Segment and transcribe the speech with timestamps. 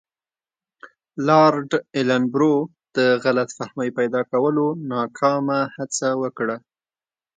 [1.27, 2.53] لارډ ایلن برو
[2.97, 6.57] د غلط فهمۍ پیدا کولو ناکامه هڅه وکړه.